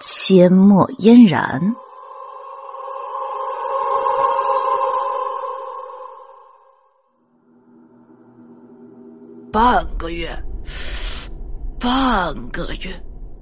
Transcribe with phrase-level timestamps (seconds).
[0.00, 1.74] 阡陌嫣然。
[9.50, 10.30] 半个月，
[11.80, 12.92] 半个月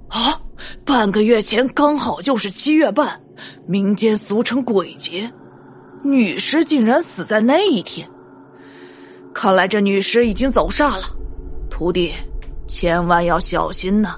[0.09, 0.41] 啊！
[0.85, 3.21] 半个月前刚好就是七月半，
[3.67, 5.31] 民间俗称鬼节。
[6.03, 8.09] 女尸竟然死在那一天，
[9.35, 11.03] 看来这女尸已经走煞了。
[11.69, 12.15] 徒弟，
[12.67, 14.17] 千万要小心呐！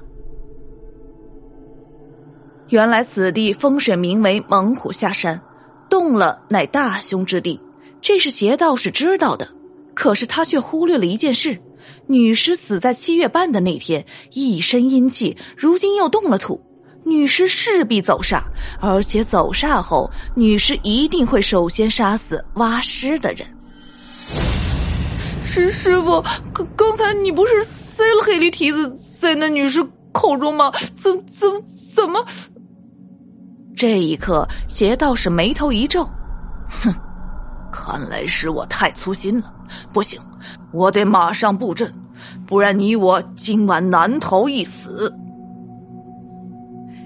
[2.69, 5.41] 原来此地风水名为猛虎下山，
[5.89, 7.59] 动了乃大凶之地，
[8.03, 9.49] 这是邪道士知道的。
[9.95, 11.59] 可是他却忽略了一件事：
[12.07, 16.63] 女尸死在七月半的那天，一身阴气，如今又动了土。
[17.05, 18.43] 女尸势必走煞，
[18.81, 23.49] 而且走煞后，女尸一定会首先杀死挖尸的人。
[25.43, 26.23] 师师傅，
[26.53, 29.83] 刚刚才你不是塞了黑驴蹄子在那女尸
[30.13, 30.71] 口中吗？
[30.95, 31.51] 怎怎
[31.95, 32.23] 怎么？
[33.79, 36.03] 这一刻，邪道士眉头一皱，
[36.69, 36.93] 哼，
[37.71, 39.55] 看来是我太粗心了。
[39.93, 40.21] 不行，
[40.73, 41.95] 我得马上布阵，
[42.45, 45.15] 不然你我今晚难逃一死。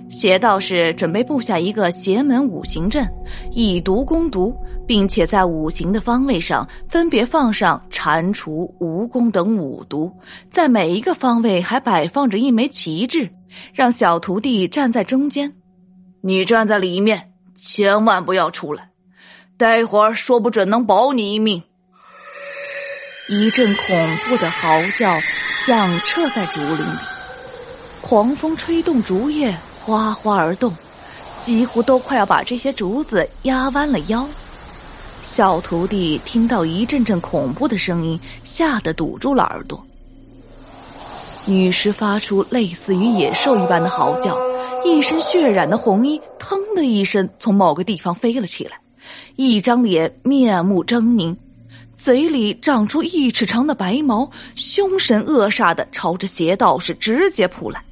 [0.08, 3.06] 邪道士准备布下一个邪门五行阵，
[3.50, 10.10] 以毒攻毒，并且在五行的方位上分别放上蟾蜍、蜈蚣等五毒，
[10.50, 13.28] 在每一个方位还摆放着一枚旗帜，
[13.74, 15.52] 让小徒弟站在中间。
[16.24, 18.90] 你站在里面，千万不要出来，
[19.56, 21.62] 待会儿说不准能保你一命。
[23.28, 25.18] 一阵恐怖的嚎叫
[25.66, 26.98] 响彻在竹林里，
[28.00, 29.52] 狂风吹动竹叶。
[29.84, 30.72] 哗哗而动，
[31.42, 34.24] 几乎都快要把这些竹子压弯了腰。
[35.20, 39.84] 小徒弟听到一阵阵恐怖的声音，吓得堵住了耳朵。
[41.46, 44.38] 女尸发出类似于野兽一般的嚎叫，
[44.84, 48.78] 一身血染的红衣腾的一声从某个地方飞了起来，
[49.36, 51.36] 一张脸面目狰狞，
[51.96, 57.82] 嘴里长出一尺长的白毛，凶神恶煞的朝着邪道士直接扑来。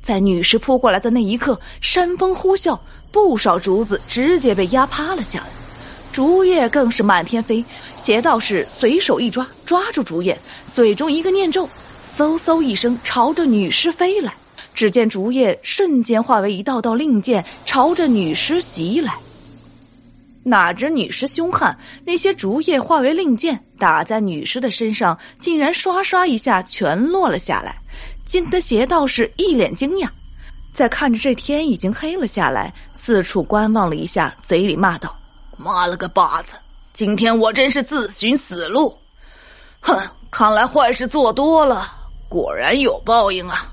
[0.00, 2.78] 在女尸扑过来的那一刻，山风呼啸，
[3.12, 5.46] 不少竹子直接被压趴了下来，
[6.12, 7.62] 竹叶更是满天飞。
[7.96, 10.38] 邪道士随手一抓，抓住竹叶，
[10.74, 11.68] 嘴中一个念咒，
[12.16, 14.32] 嗖嗖一声朝着女尸飞来。
[14.74, 19.14] 只见竹叶瞬间化为一道道令箭，朝着女尸袭来。
[20.42, 21.74] 哪知女尸凶悍，
[22.04, 27.76] 那些竹叶化为令箭，打在女尸的身上，竟然刷刷一下全落了下来。
[28.26, 30.08] 惊得邪道士一脸惊讶，
[30.74, 35.16] 在看着这天已经黑了下来，四处观望了一下，嘴里骂道
[35.56, 36.54] ：“妈了个巴子！
[36.92, 38.96] 今天我真是自寻死路！
[39.80, 39.98] 哼，
[40.30, 41.90] 看来坏事做多了，
[42.28, 43.70] 果然有报应啊！”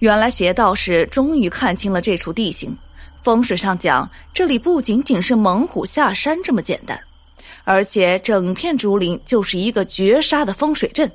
[0.00, 2.74] 原来邪道士终于看清了这处地形，
[3.22, 6.98] 风水上讲，这里不仅仅是猛虎下山这么简单，
[7.64, 11.10] 而且整片竹林就是一个绝杀的风水阵。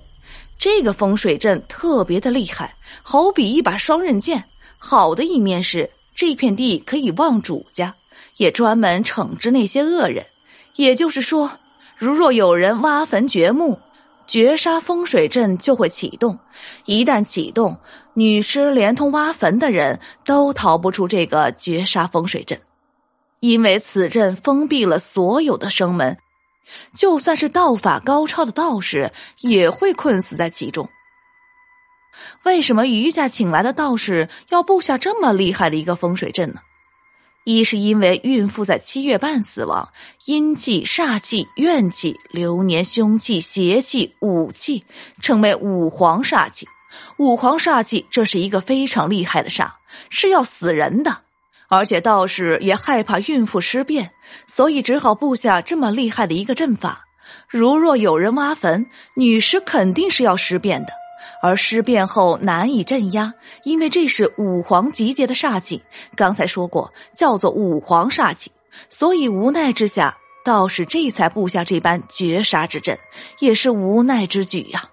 [0.59, 4.44] 这个风水阵特别的厉害，好比一把双刃剑。
[4.78, 7.91] 好的一面是这片地可以旺主家，
[8.38, 10.23] 也专门惩治那些恶人。
[10.75, 11.50] 也就是说，
[11.97, 13.79] 如若有人挖坟掘墓，
[14.28, 16.38] 绝杀风水阵就会启动。
[16.86, 17.78] 一旦启动，
[18.13, 22.59] 女尸连同挖坟的人都逃不出这个绝杀风水阵，
[23.40, 26.18] 因为此阵封闭了所有的生门。
[26.96, 30.90] 就算是道法高超的道士，也会困死在其中。
[32.44, 36.61] 为什么余家请来的道士要布下这么厉害的一个风水阵呢？
[37.46, 39.88] 一是因为孕妇在七月半死亡，
[40.26, 44.84] 阴气、煞气、怨气、流年凶气、邪气、武气，
[45.22, 46.68] 称为五黄煞气。
[47.20, 49.70] 五黄煞气，这是一个非常厉害的煞，
[50.09, 51.20] 是要死人的。
[51.68, 54.09] 而且道士也害怕孕妇尸变，
[54.47, 57.06] 所以只好布下这么厉害的一个阵法。
[57.47, 60.94] 如若有人挖坟，女尸肯定是要尸变的，
[61.41, 63.34] 而尸变后难以镇压，
[63.64, 65.82] 因为这是五黄集结的煞气。
[66.16, 68.52] 刚才说过，叫做五黄煞气，
[68.90, 72.97] 所以无奈之下，道士这才布下这般绝杀之阵，
[73.40, 74.84] 也是无奈之举呀。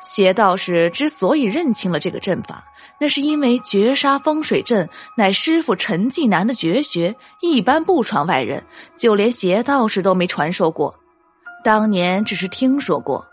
[0.00, 2.64] 邪道士之所以认清了这个阵法，
[3.00, 8.64] 那是因为绝杀风水阵乃师傅陈继南的绝学，一般不传外人，
[8.96, 10.94] 就连邪道士都没传授过。
[11.64, 13.26] 当年只是听说过，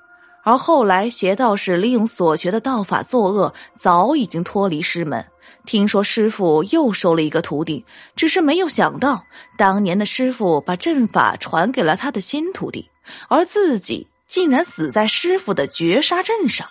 [0.45, 5.25] 而后来邪道士利用所学的道法作恶，早已经脱离师门。
[5.65, 7.83] 听说师傅又收了一个徒弟，
[8.15, 9.23] 只是没有想到，
[9.57, 12.89] 当年的师傅把阵法传给了他的新徒弟，
[13.27, 14.07] 而自己。
[14.27, 16.67] 竟然死在师傅的绝杀阵上！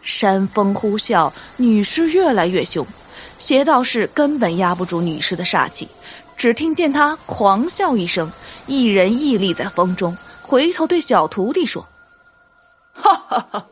[0.00, 2.86] 山风呼啸，女尸越来越凶，
[3.36, 5.88] 邪道士根本压不住女尸的煞气，
[6.36, 8.30] 只听见他狂笑一声，
[8.68, 11.82] 一人屹立在风中，回头对小徒弟说
[12.92, 13.66] ：“哈哈哈，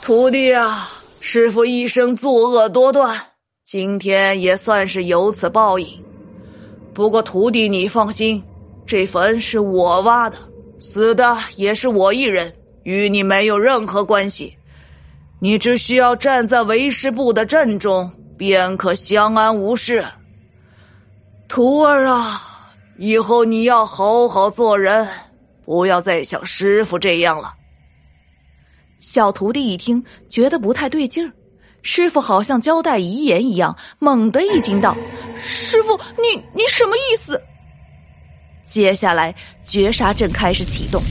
[0.00, 0.88] 徒弟啊，
[1.20, 3.20] 师傅一生作恶多端，
[3.64, 6.04] 今天也算是有此报应。
[6.94, 8.40] 不过徒弟你放心，
[8.86, 10.38] 这坟是我挖的。”
[10.78, 12.52] 死的也是我一人，
[12.82, 14.56] 与你没有任何关系。
[15.40, 20.04] 你只需要站在为师部的阵中，便可相安无事。
[21.48, 22.40] 徒儿啊，
[22.98, 25.06] 以后你要好好做人，
[25.64, 27.54] 不要再像师傅这样了。
[28.98, 31.32] 小徒弟一听，觉得不太对劲儿，
[31.82, 34.96] 师傅好像交代遗言一样，猛地一惊道
[35.42, 37.40] ：“师傅，你你什么意思？”
[38.64, 41.02] 接下来，绝杀阵开始启动，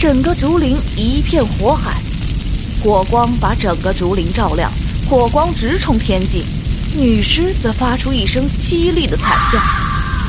[0.00, 2.00] 整个竹林一片火海，
[2.82, 4.72] 火光把整个竹林照亮，
[5.08, 6.44] 火光直冲天际，
[6.96, 9.60] 女尸则发出一声凄厉的惨叫，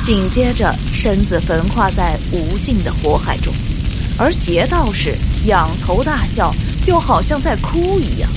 [0.03, 3.53] 紧接着身子焚化在无尽的火海中，
[4.17, 5.15] 而邪道士
[5.45, 6.53] 仰头大笑，
[6.87, 8.29] 又好像在哭一样，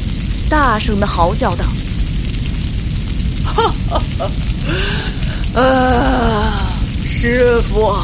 [0.49, 1.65] 大声的嚎叫道
[3.45, 5.61] ：“哈哈哈！
[5.61, 6.75] 啊，
[7.09, 7.95] 师傅！”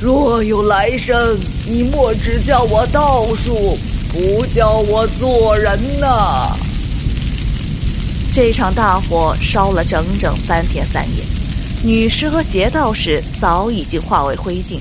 [0.00, 3.78] 若有来生，你莫只叫我道术，
[4.12, 6.54] 不叫我做人呐！
[8.34, 11.24] 这场大火烧了整整三天三夜，
[11.82, 14.78] 女尸和邪道士早已经化为灰烬，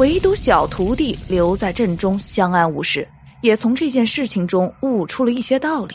[0.00, 3.06] 唯独小徒弟留在阵中相安无事，
[3.42, 5.94] 也从这件事情中悟出了一些道理。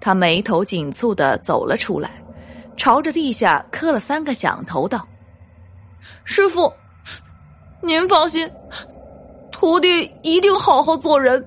[0.00, 2.22] 他眉头紧蹙的走了出来，
[2.76, 5.04] 朝着地下磕了三个响头，道
[6.22, 6.72] ：“师傅。”
[7.82, 8.48] 您放心，
[9.50, 11.44] 徒弟一定好好做人。